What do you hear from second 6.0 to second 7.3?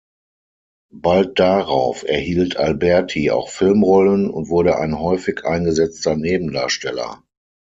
Nebendarsteller.